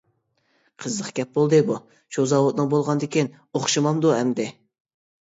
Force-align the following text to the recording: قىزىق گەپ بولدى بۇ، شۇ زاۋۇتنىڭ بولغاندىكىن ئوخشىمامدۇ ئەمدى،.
قىزىق 0.85 1.11
گەپ 1.19 1.35
بولدى 1.35 1.59
بۇ، 1.69 1.77
شۇ 2.17 2.27
زاۋۇتنىڭ 2.33 2.75
بولغاندىكىن 2.75 3.33
ئوخشىمامدۇ 3.41 4.21
ئەمدى،. 4.21 4.53